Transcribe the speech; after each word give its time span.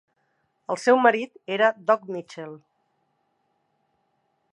El 0.75 0.79
seu 0.83 0.97
marit 1.03 1.35
era 1.57 1.67
Doc 1.91 2.07
Mitchell. 2.15 2.57